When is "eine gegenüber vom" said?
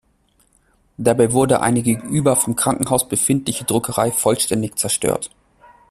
1.61-2.55